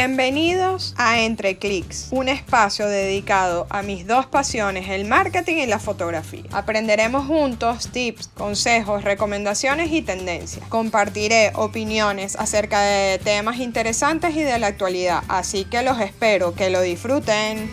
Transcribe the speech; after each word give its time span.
Bienvenidos 0.00 0.94
a 0.96 1.22
Entre 1.22 1.58
Clics, 1.58 2.06
un 2.12 2.28
espacio 2.28 2.86
dedicado 2.86 3.66
a 3.68 3.82
mis 3.82 4.06
dos 4.06 4.26
pasiones, 4.26 4.88
el 4.90 5.06
marketing 5.06 5.56
y 5.56 5.66
la 5.66 5.80
fotografía. 5.80 6.44
Aprenderemos 6.52 7.26
juntos 7.26 7.88
tips, 7.90 8.28
consejos, 8.28 9.02
recomendaciones 9.02 9.90
y 9.90 10.02
tendencias. 10.02 10.64
Compartiré 10.68 11.50
opiniones 11.56 12.36
acerca 12.36 12.80
de 12.80 13.18
temas 13.18 13.58
interesantes 13.58 14.36
y 14.36 14.44
de 14.44 14.56
la 14.60 14.68
actualidad, 14.68 15.24
así 15.26 15.64
que 15.64 15.82
los 15.82 16.00
espero 16.00 16.54
que 16.54 16.70
lo 16.70 16.80
disfruten. 16.80 17.68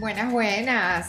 Buenas, 0.00 0.32
buenas. 0.32 1.06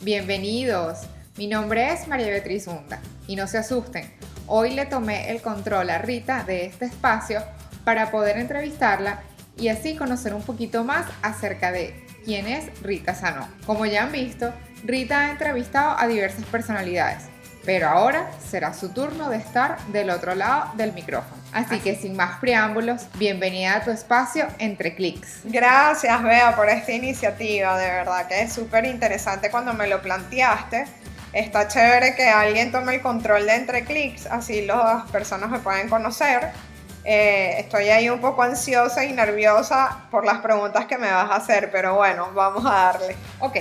Bienvenidos. 0.00 1.00
Mi 1.36 1.48
nombre 1.48 1.92
es 1.92 2.06
María 2.06 2.28
Beatriz 2.28 2.68
Hunda 2.68 3.00
y 3.26 3.34
no 3.34 3.48
se 3.48 3.58
asusten, 3.58 4.08
hoy 4.46 4.70
le 4.70 4.86
tomé 4.86 5.32
el 5.32 5.42
control 5.42 5.90
a 5.90 5.98
Rita 5.98 6.44
de 6.44 6.64
este 6.64 6.84
espacio 6.84 7.42
para 7.82 8.12
poder 8.12 8.38
entrevistarla 8.38 9.20
y 9.56 9.66
así 9.66 9.96
conocer 9.96 10.32
un 10.32 10.42
poquito 10.42 10.84
más 10.84 11.06
acerca 11.22 11.72
de 11.72 12.06
quién 12.24 12.46
es 12.46 12.66
Rita 12.82 13.16
Sanó. 13.16 13.48
Como 13.66 13.84
ya 13.84 14.04
han 14.04 14.12
visto, 14.12 14.52
Rita 14.84 15.22
ha 15.22 15.30
entrevistado 15.32 15.98
a 15.98 16.06
diversas 16.06 16.44
personalidades, 16.44 17.24
pero 17.64 17.88
ahora 17.88 18.30
será 18.38 18.72
su 18.72 18.90
turno 18.90 19.28
de 19.28 19.38
estar 19.38 19.84
del 19.88 20.10
otro 20.10 20.36
lado 20.36 20.70
del 20.76 20.92
micrófono. 20.92 21.42
Así 21.52 21.80
que 21.80 21.96
sin 21.96 22.14
más 22.14 22.38
preámbulos, 22.38 23.06
bienvenida 23.18 23.74
a 23.74 23.82
tu 23.82 23.90
espacio 23.90 24.46
entre 24.60 24.94
clics. 24.94 25.40
Gracias, 25.42 26.22
Bea, 26.22 26.54
por 26.54 26.68
esta 26.68 26.92
iniciativa, 26.92 27.76
de 27.76 27.86
verdad 27.86 28.28
que 28.28 28.42
es 28.42 28.52
súper 28.52 28.84
interesante 28.84 29.50
cuando 29.50 29.74
me 29.74 29.88
lo 29.88 30.00
planteaste 30.00 30.86
está 31.34 31.68
chévere 31.68 32.14
que 32.14 32.28
alguien 32.28 32.70
tome 32.70 32.94
el 32.94 33.02
control 33.02 33.46
de 33.46 33.56
entre 33.56 33.84
clics, 33.84 34.26
así 34.26 34.64
las 34.64 35.10
personas 35.10 35.50
me 35.50 35.58
pueden 35.58 35.88
conocer. 35.88 36.52
Eh, 37.04 37.56
estoy 37.58 37.90
ahí 37.90 38.08
un 38.08 38.20
poco 38.20 38.42
ansiosa 38.42 39.04
y 39.04 39.12
nerviosa 39.12 40.06
por 40.10 40.24
las 40.24 40.38
preguntas 40.38 40.86
que 40.86 40.96
me 40.96 41.10
vas 41.10 41.30
a 41.30 41.36
hacer, 41.36 41.70
pero 41.70 41.96
bueno, 41.96 42.30
vamos 42.32 42.64
a 42.64 42.70
darle. 42.70 43.16
Ok, 43.40 43.56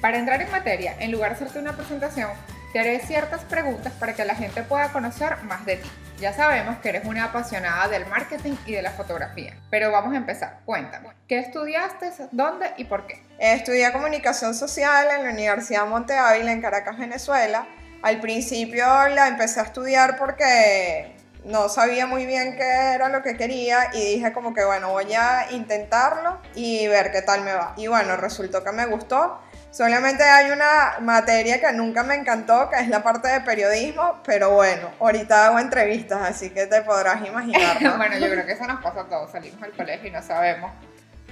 para 0.00 0.18
entrar 0.18 0.42
en 0.42 0.50
materia, 0.50 0.96
en 0.98 1.10
lugar 1.12 1.30
de 1.30 1.36
hacerte 1.36 1.58
una 1.58 1.74
presentación, 1.74 2.28
te 2.72 2.80
haré 2.80 3.00
ciertas 3.00 3.44
preguntas 3.44 3.92
para 3.98 4.14
que 4.14 4.24
la 4.24 4.34
gente 4.34 4.62
pueda 4.62 4.88
conocer 4.92 5.36
más 5.44 5.64
de 5.64 5.76
ti. 5.76 5.90
Ya 6.22 6.32
sabemos 6.32 6.78
que 6.78 6.90
eres 6.90 7.04
una 7.04 7.24
apasionada 7.24 7.88
del 7.88 8.06
marketing 8.06 8.54
y 8.64 8.74
de 8.74 8.80
la 8.80 8.92
fotografía, 8.92 9.56
pero 9.70 9.90
vamos 9.90 10.14
a 10.14 10.18
empezar. 10.18 10.60
Cuéntame, 10.64 11.08
¿qué 11.26 11.40
estudiaste, 11.40 12.12
dónde 12.30 12.70
y 12.76 12.84
por 12.84 13.08
qué? 13.08 13.20
Estudié 13.40 13.90
comunicación 13.90 14.54
social 14.54 15.08
en 15.18 15.24
la 15.24 15.30
Universidad 15.32 15.84
Monte 15.84 16.16
Ávila 16.16 16.52
en 16.52 16.62
Caracas, 16.62 16.96
Venezuela. 16.96 17.66
Al 18.02 18.20
principio 18.20 18.84
la 19.08 19.26
empecé 19.26 19.58
a 19.58 19.64
estudiar 19.64 20.16
porque 20.16 21.12
no 21.44 21.68
sabía 21.68 22.06
muy 22.06 22.24
bien 22.24 22.54
qué 22.56 22.92
era 22.94 23.08
lo 23.08 23.24
que 23.24 23.36
quería 23.36 23.90
y 23.92 24.14
dije 24.14 24.32
como 24.32 24.54
que 24.54 24.64
bueno, 24.64 24.92
voy 24.92 25.12
a 25.14 25.50
intentarlo 25.50 26.40
y 26.54 26.86
ver 26.86 27.10
qué 27.10 27.22
tal 27.22 27.42
me 27.42 27.52
va. 27.52 27.74
Y 27.76 27.88
bueno, 27.88 28.16
resultó 28.16 28.62
que 28.62 28.70
me 28.70 28.86
gustó 28.86 29.40
Solamente 29.72 30.22
hay 30.22 30.50
una 30.50 30.96
materia 31.00 31.58
que 31.58 31.72
nunca 31.72 32.02
me 32.02 32.14
encantó, 32.14 32.68
que 32.68 32.78
es 32.78 32.88
la 32.88 33.02
parte 33.02 33.28
de 33.28 33.40
periodismo, 33.40 34.20
pero 34.22 34.50
bueno, 34.50 34.90
ahorita 35.00 35.46
hago 35.46 35.58
entrevistas, 35.58 36.20
así 36.20 36.50
que 36.50 36.66
te 36.66 36.82
podrás 36.82 37.26
imaginar. 37.26 37.78
bueno, 37.96 38.18
yo 38.18 38.28
creo 38.30 38.44
que 38.44 38.52
eso 38.52 38.66
nos 38.66 38.82
pasa 38.82 39.00
a 39.00 39.04
todos, 39.04 39.32
salimos 39.32 39.62
del 39.62 39.72
colegio 39.72 40.08
y 40.08 40.12
no 40.12 40.20
sabemos 40.20 40.72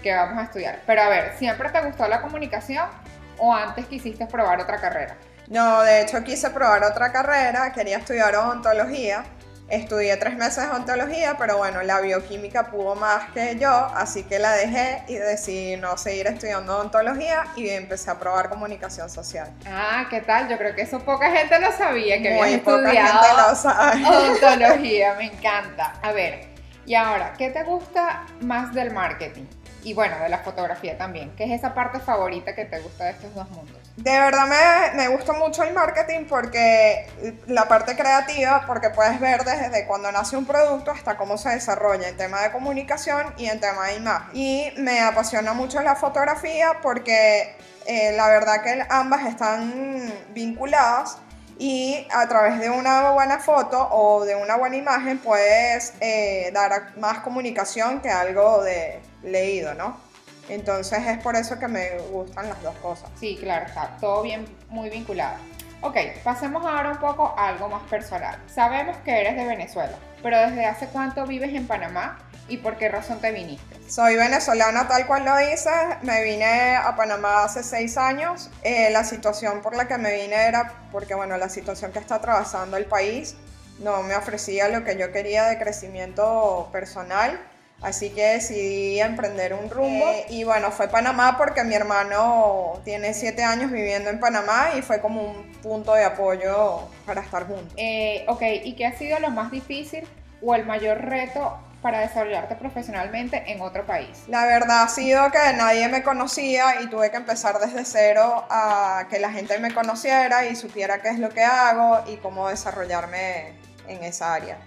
qué 0.02 0.14
vamos 0.14 0.38
a 0.38 0.44
estudiar. 0.44 0.80
Pero 0.86 1.02
a 1.02 1.10
ver, 1.10 1.34
¿siempre 1.38 1.68
te 1.68 1.82
gustó 1.82 2.08
la 2.08 2.22
comunicación 2.22 2.88
o 3.36 3.54
antes 3.54 3.84
quisiste 3.84 4.24
probar 4.24 4.58
otra 4.58 4.80
carrera? 4.80 5.18
No, 5.48 5.82
de 5.82 6.00
hecho 6.00 6.24
quise 6.24 6.48
probar 6.48 6.82
otra 6.82 7.12
carrera, 7.12 7.70
quería 7.72 7.98
estudiar 7.98 8.34
odontología 8.36 9.22
Estudié 9.70 10.16
tres 10.16 10.36
meses 10.36 10.68
de 10.68 10.76
ontología, 10.76 11.36
pero 11.38 11.58
bueno, 11.58 11.82
la 11.82 12.00
bioquímica 12.00 12.70
pudo 12.70 12.94
más 12.96 13.30
que 13.30 13.56
yo, 13.58 13.70
así 13.70 14.24
que 14.24 14.38
la 14.38 14.52
dejé 14.52 15.02
y 15.06 15.14
decidí 15.14 15.76
no 15.76 15.96
seguir 15.96 16.26
estudiando 16.26 16.78
ontología 16.80 17.44
y 17.54 17.68
empecé 17.70 18.10
a 18.10 18.18
probar 18.18 18.48
comunicación 18.48 19.08
social. 19.08 19.48
Ah, 19.66 20.06
¿qué 20.10 20.20
tal? 20.22 20.48
Yo 20.48 20.58
creo 20.58 20.74
que 20.74 20.82
eso 20.82 20.98
poca 21.00 21.30
gente 21.30 21.58
lo 21.60 21.70
sabía, 21.72 22.20
que 22.20 22.34
Muy 22.34 22.56
poca 22.58 22.90
gente 22.90 23.26
lo 23.36 23.54
sabe. 23.54 24.02
ontología, 24.04 25.14
me 25.14 25.26
encanta. 25.26 25.94
A 26.02 26.12
ver, 26.12 26.48
y 26.84 26.94
ahora, 26.94 27.34
¿qué 27.38 27.50
te 27.50 27.62
gusta 27.62 28.24
más 28.40 28.74
del 28.74 28.90
marketing? 28.92 29.44
Y 29.82 29.94
bueno, 29.94 30.18
de 30.18 30.28
la 30.28 30.38
fotografía 30.38 30.96
también. 30.98 31.34
¿Qué 31.36 31.44
es 31.44 31.50
esa 31.50 31.74
parte 31.74 32.00
favorita 32.00 32.54
que 32.54 32.64
te 32.64 32.80
gusta 32.80 33.04
de 33.04 33.10
estos 33.12 33.34
dos 33.34 33.48
mundos? 33.50 33.76
De 33.96 34.18
verdad 34.18 34.46
me, 34.46 34.96
me, 34.96 35.08
gusta 35.08 35.32
mucho 35.32 35.62
el 35.62 35.74
marketing 35.74 36.26
porque 36.28 37.06
la 37.46 37.66
parte 37.68 37.96
creativa, 37.96 38.64
porque 38.66 38.90
puedes 38.90 39.20
ver 39.20 39.44
desde 39.44 39.86
cuando 39.86 40.10
nace 40.12 40.36
un 40.36 40.46
producto 40.46 40.90
hasta 40.90 41.16
cómo 41.16 41.36
se 41.38 41.50
desarrolla 41.50 42.08
en 42.08 42.16
tema 42.16 42.40
de 42.42 42.52
comunicación 42.52 43.34
y 43.36 43.46
en 43.46 43.60
tema 43.60 43.88
de 43.88 43.96
imagen. 43.96 44.28
Y 44.34 44.72
me 44.78 45.00
apasiona 45.00 45.52
mucho 45.52 45.82
la 45.82 45.96
fotografía 45.96 46.78
porque 46.82 47.56
eh, 47.86 48.12
la 48.16 48.28
verdad 48.28 48.62
que 48.62 48.84
ambas 48.88 49.26
están 49.26 50.12
vinculadas 50.32 51.18
y 51.60 52.06
a 52.10 52.26
través 52.26 52.58
de 52.58 52.70
una 52.70 53.10
buena 53.10 53.38
foto 53.38 53.86
o 53.90 54.24
de 54.24 54.34
una 54.34 54.56
buena 54.56 54.76
imagen 54.76 55.18
puedes 55.18 55.92
eh, 56.00 56.50
dar 56.54 56.96
más 56.96 57.18
comunicación 57.18 58.00
que 58.00 58.08
algo 58.08 58.62
de 58.62 58.98
leído, 59.22 59.74
¿no? 59.74 60.00
Entonces 60.48 61.06
es 61.06 61.18
por 61.18 61.36
eso 61.36 61.58
que 61.58 61.68
me 61.68 61.98
gustan 62.10 62.48
las 62.48 62.62
dos 62.62 62.74
cosas. 62.76 63.10
Sí, 63.20 63.36
claro, 63.38 63.66
está 63.66 63.94
todo 64.00 64.22
bien, 64.22 64.46
muy 64.70 64.88
vinculado. 64.88 65.36
Ok, 65.82 65.96
pasemos 66.24 66.64
ahora 66.64 66.92
un 66.92 66.98
poco 66.98 67.34
a 67.36 67.48
algo 67.48 67.68
más 67.68 67.82
personal. 67.90 68.38
Sabemos 68.46 68.96
que 69.04 69.20
eres 69.20 69.36
de 69.36 69.44
Venezuela, 69.44 69.96
pero 70.22 70.38
¿desde 70.38 70.64
hace 70.64 70.86
cuánto 70.86 71.26
vives 71.26 71.54
en 71.54 71.66
Panamá 71.66 72.18
y 72.48 72.58
por 72.58 72.76
qué 72.76 72.88
razón 72.88 73.20
te 73.20 73.30
viniste? 73.32 73.76
Soy 73.88 74.16
venezolana 74.16 74.88
tal 74.88 75.06
cual 75.06 75.24
lo 75.24 75.36
dices, 75.36 75.72
me 76.02 76.22
vine 76.24 76.76
a 76.76 76.94
Panamá 76.96 77.44
hace 77.44 77.62
seis 77.62 77.96
años. 77.96 78.50
Eh, 78.62 78.90
la 78.90 79.04
situación 79.04 79.62
por 79.62 79.76
la 79.76 79.88
que 79.88 79.98
me 79.98 80.14
vine 80.14 80.46
era 80.46 80.72
porque, 80.92 81.14
bueno, 81.14 81.36
la 81.36 81.48
situación 81.48 81.92
que 81.92 81.98
está 81.98 82.16
atravesando 82.16 82.76
el 82.76 82.86
país 82.86 83.36
no 83.78 84.02
me 84.02 84.14
ofrecía 84.14 84.68
lo 84.68 84.84
que 84.84 84.96
yo 84.96 85.12
quería 85.12 85.44
de 85.44 85.58
crecimiento 85.58 86.68
personal 86.72 87.40
Así 87.82 88.10
que 88.10 88.22
decidí 88.34 89.00
emprender 89.00 89.54
un 89.54 89.70
rumbo 89.70 90.06
eh, 90.10 90.26
y 90.28 90.44
bueno, 90.44 90.70
fue 90.70 90.88
Panamá 90.88 91.36
porque 91.38 91.64
mi 91.64 91.74
hermano 91.74 92.78
tiene 92.84 93.14
siete 93.14 93.42
años 93.42 93.70
viviendo 93.70 94.10
en 94.10 94.20
Panamá 94.20 94.72
y 94.76 94.82
fue 94.82 95.00
como 95.00 95.22
un 95.22 95.52
punto 95.62 95.94
de 95.94 96.04
apoyo 96.04 96.80
para 97.06 97.22
estar 97.22 97.46
juntos. 97.46 97.72
Eh, 97.78 98.24
ok, 98.28 98.42
¿y 98.64 98.74
qué 98.74 98.84
ha 98.84 98.98
sido 98.98 99.18
lo 99.18 99.30
más 99.30 99.50
difícil 99.50 100.06
o 100.42 100.54
el 100.54 100.66
mayor 100.66 101.00
reto 101.06 101.58
para 101.82 102.00
desarrollarte 102.00 102.56
profesionalmente 102.56 103.42
en 103.50 103.60
otro 103.60 103.86
país? 103.86 104.24
La 104.28 104.44
verdad 104.44 104.82
ha 104.82 104.88
sido 104.88 105.30
que 105.30 105.38
nadie 105.56 105.88
me 105.88 106.02
conocía 106.02 106.80
y 106.82 106.88
tuve 106.88 107.10
que 107.10 107.16
empezar 107.16 107.58
desde 107.58 107.84
cero 107.84 108.46
a 108.50 109.06
que 109.08 109.18
la 109.18 109.30
gente 109.30 109.58
me 109.58 109.72
conociera 109.72 110.46
y 110.46 110.56
supiera 110.56 111.00
qué 111.00 111.08
es 111.08 111.18
lo 111.18 111.30
que 111.30 111.42
hago 111.42 112.04
y 112.06 112.16
cómo 112.18 112.48
desarrollarme 112.48 113.58
en 113.88 114.04
esa 114.04 114.34
área. 114.34 114.58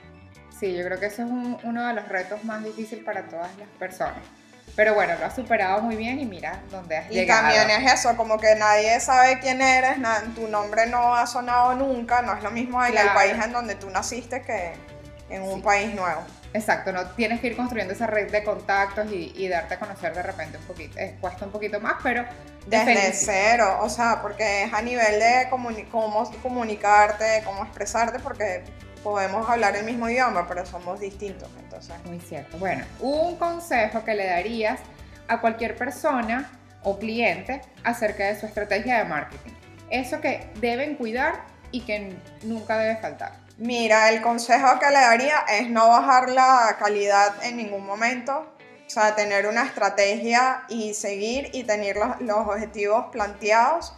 Sí, 0.60 0.76
yo 0.76 0.84
creo 0.86 1.00
que 1.00 1.08
ese 1.08 1.24
es 1.24 1.28
uno 1.28 1.88
de 1.88 1.94
los 1.94 2.08
retos 2.08 2.44
más 2.44 2.64
difíciles 2.64 3.04
para 3.04 3.28
todas 3.28 3.50
las 3.58 3.68
personas. 3.80 4.24
Pero 4.76 4.96
bueno, 4.96 5.14
lo 5.20 5.26
has 5.26 5.36
superado 5.36 5.82
muy 5.82 5.96
bien 5.96 6.20
y 6.20 6.26
mira 6.26 6.60
dónde 6.72 6.98
has 6.98 7.10
llegado. 7.10 7.48
Y 7.48 7.56
también 7.56 7.82
es 7.82 7.94
eso, 7.94 8.18
como 8.18 8.40
que 8.40 8.56
nadie 8.56 9.00
sabe 9.00 9.40
quién 9.40 9.62
eres, 9.62 9.98
tu 10.34 10.48
nombre 10.48 10.88
no 10.88 11.16
ha 11.16 11.28
sonado 11.28 11.76
nunca, 11.76 12.24
no 12.24 12.36
es 12.36 12.42
lo 12.42 12.50
mismo 12.50 12.84
en 12.84 12.98
el 12.98 13.10
país 13.10 13.34
en 13.44 13.52
donde 13.52 13.76
tú 13.76 13.90
naciste 13.92 14.42
que 14.42 14.74
en 15.30 15.44
un 15.44 15.62
país 15.62 15.94
nuevo. 15.94 16.22
Exacto, 16.54 16.92
no 16.92 17.08
tienes 17.12 17.40
que 17.40 17.48
ir 17.48 17.56
construyendo 17.56 17.94
esa 17.94 18.06
red 18.06 18.32
de 18.32 18.44
contactos 18.44 19.12
y, 19.12 19.48
darte 19.48 19.74
a 19.74 19.80
conocer 19.80 20.14
de 20.14 20.22
repente 20.22 20.58
un 20.58 20.64
poquito. 20.66 21.00
Es, 21.00 21.14
cuesta 21.20 21.46
un 21.46 21.52
poquito 21.52 21.80
más, 21.80 21.96
pero. 22.04 22.24
Desde 22.68 23.12
cero, 23.12 23.80
o 23.82 23.90
sea, 23.90 24.22
porque 24.22 24.64
es 24.64 24.74
a 24.74 24.82
nivel 24.82 25.20
de 25.20 25.48
cómo 25.50 25.70
comunicarte, 26.42 27.42
cómo 27.44 27.64
expresarte, 27.64 28.20
porque 28.20 28.64
podemos 29.04 29.50
hablar 29.50 29.76
el 29.76 29.84
mismo 29.84 30.08
idioma, 30.08 30.48
pero 30.48 30.66
somos 30.66 31.00
distintos, 31.00 31.50
entonces. 31.60 31.94
Muy 32.06 32.20
cierto. 32.20 32.58
Bueno, 32.58 32.86
un 33.00 33.36
consejo 33.36 34.06
que 34.06 34.16
le 34.16 34.28
darías 34.28 34.80
a 35.28 35.42
cualquier 35.42 35.76
persona 35.76 36.50
o 36.84 37.00
cliente 37.00 37.62
acerca 37.84 38.28
de 38.28 38.40
su 38.40 38.46
estrategia 38.46 39.00
de 39.00 39.06
marketing. 39.06 39.52
Eso 39.90 40.22
que 40.22 40.50
deben 40.62 40.96
cuidar 40.96 41.46
y 41.72 41.82
que 41.82 42.16
nunca 42.44 42.78
debe 42.78 42.98
faltar. 42.98 43.43
Mira, 43.58 44.10
el 44.10 44.22
consejo 44.22 44.80
que 44.80 44.88
le 44.88 45.00
daría 45.00 45.46
es 45.48 45.70
no 45.70 45.88
bajar 45.88 46.30
la 46.30 46.76
calidad 46.80 47.34
en 47.44 47.58
ningún 47.58 47.86
momento. 47.86 48.48
O 48.86 48.90
sea, 48.90 49.16
tener 49.16 49.48
una 49.48 49.64
estrategia 49.64 50.64
y 50.70 50.94
seguir 50.94 51.50
y 51.54 51.64
tener 51.64 51.98
los, 52.20 52.48
objetivos 52.48 53.06
planteados 53.12 53.94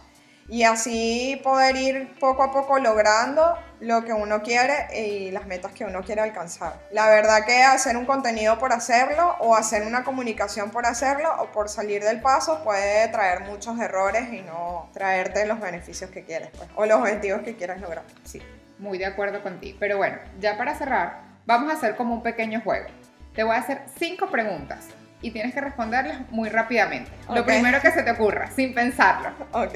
y 0.48 0.62
así 0.62 1.40
poder 1.42 1.76
ir 1.76 2.18
poco 2.20 2.44
a 2.44 2.52
poco 2.52 2.78
logrando 2.78 3.56
lo 3.80 4.04
que 4.04 4.12
uno 4.12 4.42
quiere 4.42 4.86
y 4.96 5.32
las 5.32 5.46
metas 5.46 5.72
que 5.72 5.84
uno 5.84 6.02
quiere 6.02 6.20
alcanzar. 6.20 6.78
La 6.92 7.08
verdad 7.08 7.44
que 7.44 7.62
hacer 7.62 7.96
un 7.96 8.06
contenido 8.06 8.58
por 8.58 8.72
hacerlo 8.72 9.36
o 9.40 9.56
hacer 9.56 9.86
una 9.86 10.04
comunicación 10.04 10.70
por 10.70 10.86
hacerlo 10.86 11.34
o 11.40 11.50
por 11.50 11.68
salir 11.68 12.04
del 12.04 12.20
paso 12.20 12.62
puede 12.62 13.08
traer 13.08 13.40
muchos 13.40 13.78
errores 13.80 14.32
y 14.32 14.42
no 14.42 14.88
traerte 14.92 15.46
los 15.46 15.60
beneficios 15.60 16.10
que 16.10 16.24
quieres 16.24 16.50
pues, 16.56 16.68
o 16.76 16.86
los 16.86 17.00
objetivos 17.00 17.42
que 17.42 17.56
quieres 17.56 17.80
lograr. 17.80 18.04
Sí. 18.24 18.40
Muy 18.78 18.98
de 18.98 19.06
acuerdo 19.06 19.42
contigo. 19.42 19.76
Pero 19.80 19.96
bueno, 19.96 20.18
ya 20.40 20.56
para 20.56 20.74
cerrar, 20.74 21.22
vamos 21.46 21.70
a 21.70 21.74
hacer 21.74 21.96
como 21.96 22.14
un 22.14 22.22
pequeño 22.22 22.60
juego. 22.60 22.86
Te 23.34 23.42
voy 23.42 23.56
a 23.56 23.58
hacer 23.60 23.82
cinco 23.98 24.28
preguntas 24.28 24.88
y 25.22 25.30
tienes 25.30 25.54
que 25.54 25.60
responderlas 25.60 26.30
muy 26.30 26.48
rápidamente. 26.48 27.10
Lo 27.28 27.40
Ok. 27.40 27.46
primero 27.46 27.80
que 27.80 27.90
se 27.90 28.02
te 28.02 28.10
ocurra, 28.10 28.50
sin 28.50 28.74
pensarlo. 28.74 29.30
Ok. 29.52 29.74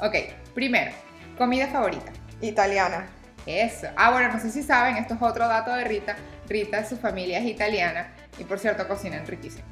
Ok, 0.00 0.14
primero, 0.54 0.92
comida 1.36 1.66
favorita. 1.68 2.12
Italiana. 2.40 3.06
Eso. 3.46 3.88
Ah, 3.96 4.10
bueno, 4.12 4.32
no 4.32 4.38
sé 4.40 4.50
si 4.50 4.62
saben, 4.62 4.96
esto 4.96 5.14
es 5.14 5.22
otro 5.22 5.48
dato 5.48 5.74
de 5.74 5.84
Rita. 5.84 6.16
Rita, 6.48 6.84
su 6.84 6.96
familia 6.98 7.38
es 7.38 7.46
italiana 7.46 8.08
y 8.38 8.44
por 8.44 8.58
cierto 8.58 8.86
cocinan 8.86 9.26
riquísimo. 9.26 9.64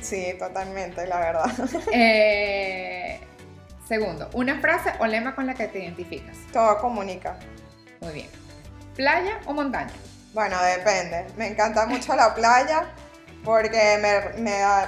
Sí, 0.00 0.34
totalmente, 0.38 1.06
la 1.06 1.18
verdad. 1.20 1.50
Eh, 1.92 3.20
segundo, 3.86 4.28
una 4.34 4.58
frase 4.60 4.92
o 4.98 5.06
lema 5.06 5.34
con 5.34 5.46
la 5.46 5.54
que 5.54 5.68
te 5.68 5.82
identificas. 5.82 6.36
Todo 6.52 6.78
comunica. 6.78 7.36
Muy 8.00 8.12
bien. 8.12 8.30
¿Playa 8.96 9.38
o 9.46 9.52
montaña? 9.52 9.92
Bueno, 10.34 10.56
depende. 10.62 11.26
Me 11.36 11.46
encanta 11.48 11.86
mucho 11.86 12.14
la 12.14 12.34
playa 12.34 12.86
porque 13.44 13.98
me, 14.38 14.42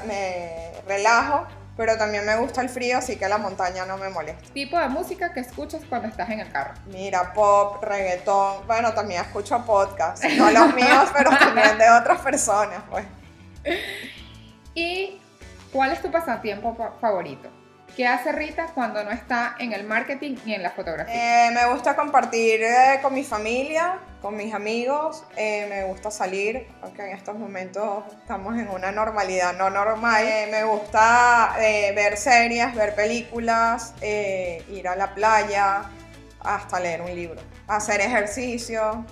me 0.06 0.72
relajo, 0.86 1.46
pero 1.76 1.96
también 1.96 2.26
me 2.26 2.36
gusta 2.36 2.60
el 2.60 2.68
frío, 2.68 2.98
así 2.98 3.16
que 3.16 3.28
la 3.28 3.38
montaña 3.38 3.86
no 3.86 3.96
me 3.96 4.10
molesta. 4.10 4.52
Tipo 4.52 4.78
de 4.78 4.88
música 4.88 5.32
que 5.32 5.40
escuchas 5.40 5.82
cuando 5.88 6.08
estás 6.08 6.28
en 6.30 6.40
el 6.40 6.50
carro. 6.52 6.74
Mira, 6.86 7.32
pop, 7.32 7.82
reggaetón, 7.82 8.66
bueno, 8.66 8.92
también 8.92 9.22
escucho 9.22 9.64
podcasts, 9.64 10.26
no 10.36 10.50
los 10.50 10.74
míos, 10.74 11.08
pero 11.16 11.30
también 11.30 11.78
de 11.78 11.88
otras 11.90 12.20
personas, 12.20 12.82
pues. 12.90 13.06
¿Y 14.74 15.20
cuál 15.72 15.92
es 15.92 16.02
tu 16.02 16.10
pasatiempo 16.10 16.74
fa- 16.76 16.92
favorito? 17.00 17.48
¿Qué 17.96 18.06
hace 18.06 18.32
Rita 18.32 18.68
cuando 18.74 19.02
no 19.04 19.10
está 19.10 19.56
en 19.58 19.72
el 19.72 19.84
marketing 19.84 20.36
ni 20.44 20.54
en 20.54 20.62
la 20.62 20.70
fotografía? 20.70 21.48
Eh, 21.48 21.50
me 21.52 21.66
gusta 21.72 21.96
compartir 21.96 22.62
eh, 22.62 22.98
con 23.02 23.12
mi 23.14 23.24
familia, 23.24 23.98
con 24.22 24.36
mis 24.36 24.54
amigos, 24.54 25.24
eh, 25.36 25.66
me 25.68 25.84
gusta 25.84 26.10
salir, 26.10 26.68
aunque 26.82 27.02
en 27.02 27.16
estos 27.16 27.36
momentos 27.36 28.04
estamos 28.20 28.56
en 28.58 28.68
una 28.68 28.92
normalidad 28.92 29.54
no 29.54 29.70
normal. 29.70 30.24
Eh, 30.24 30.48
me 30.50 30.64
gusta 30.64 31.56
eh, 31.58 31.92
ver 31.94 32.16
series, 32.16 32.74
ver 32.74 32.94
películas, 32.94 33.94
eh, 34.00 34.64
ir 34.70 34.88
a 34.88 34.96
la 34.96 35.14
playa, 35.14 35.82
hasta 36.40 36.80
leer 36.80 37.02
un 37.02 37.14
libro, 37.14 37.40
hacer 37.66 38.00
ejercicio. 38.00 39.04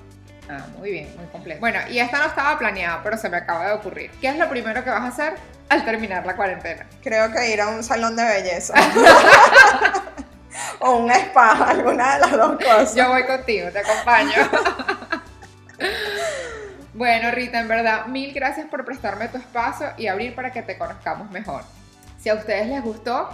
Ah, 0.51 0.67
muy 0.79 0.93
bien, 0.93 1.15
muy 1.17 1.27
completo. 1.27 1.61
Bueno, 1.61 1.81
y 1.91 1.99
esta 1.99 2.19
no 2.19 2.27
estaba 2.27 2.59
planeada, 2.59 3.03
pero 3.03 3.19
se 3.19 3.29
me 3.29 3.37
acaba 3.37 3.67
de 3.67 3.73
ocurrir. 3.73 4.11
¿Qué 4.21 4.29
es 4.29 4.37
lo 4.37 4.49
primero 4.49 4.83
que 4.83 4.89
vas 4.91 5.03
a 5.03 5.09
hacer 5.09 5.35
al 5.69 5.85
terminar 5.85 6.27
la 6.27 6.37
cuarentena? 6.37 6.87
Creo 7.03 7.33
que 7.33 7.53
ir 7.53 7.61
a 7.61 7.69
un 7.69 7.83
salón 7.83 8.17
de 8.17 8.25
belleza. 8.25 8.75
o 10.81 10.97
un 10.97 11.11
spa, 11.11 11.69
alguna 11.69 12.15
de 12.15 12.21
las 12.21 12.33
dos 12.33 12.57
cosas. 12.57 12.95
Yo 12.95 13.09
voy 13.09 13.25
contigo, 13.25 13.71
te 13.71 13.81
acompaño. 13.81 14.35
bueno, 16.95 17.31
Rita, 17.31 17.61
en 17.61 17.69
verdad, 17.69 18.07
mil 18.07 18.33
gracias 18.33 18.67
por 18.67 18.85
prestarme 18.85 19.29
tu 19.29 19.39
espacio 19.39 19.93
y 19.97 20.07
abrir 20.07 20.35
para 20.35 20.53
que 20.53 20.63
te 20.63 20.79
conozcamos 20.79 21.31
mejor. 21.31 21.63
Si 22.19 22.29
a 22.29 22.35
ustedes 22.35 22.67
les 22.67 22.83
gustó, 22.83 23.29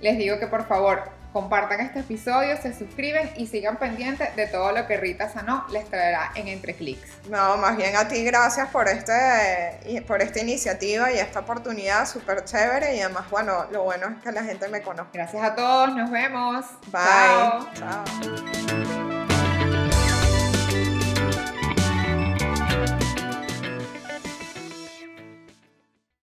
les 0.00 0.18
digo 0.18 0.38
que 0.38 0.46
por 0.46 0.66
favor 0.66 1.17
compartan 1.32 1.80
este 1.80 2.00
episodio, 2.00 2.56
se 2.60 2.76
suscriben 2.76 3.30
y 3.36 3.46
sigan 3.46 3.76
pendientes 3.76 4.34
de 4.36 4.46
todo 4.46 4.72
lo 4.72 4.86
que 4.86 4.96
Rita 4.96 5.28
Sanó 5.28 5.64
les 5.70 5.88
traerá 5.88 6.32
en 6.34 6.48
Entre 6.48 6.74
Clics. 6.74 7.08
No, 7.28 7.56
más 7.56 7.76
bien 7.76 7.96
a 7.96 8.08
ti 8.08 8.24
gracias 8.24 8.68
por, 8.68 8.88
este, 8.88 10.02
por 10.06 10.22
esta 10.22 10.40
iniciativa 10.40 11.12
y 11.12 11.18
esta 11.18 11.40
oportunidad 11.40 12.06
súper 12.06 12.44
chévere 12.44 12.96
y 12.96 13.00
además, 13.00 13.28
bueno, 13.30 13.66
lo 13.70 13.84
bueno 13.84 14.08
es 14.08 14.22
que 14.22 14.32
la 14.32 14.44
gente 14.44 14.68
me 14.68 14.82
conozca. 14.82 15.10
Gracias 15.12 15.42
a 15.42 15.54
todos, 15.54 15.94
nos 15.94 16.10
vemos. 16.10 16.66
Bye. 16.92 17.02
Chao. 17.02 17.68
Chao. 17.74 18.57